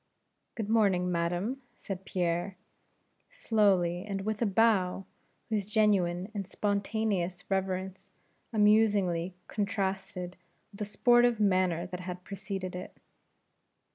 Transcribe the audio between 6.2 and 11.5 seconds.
and spontaneous reverence amusingly contrasted with the sportive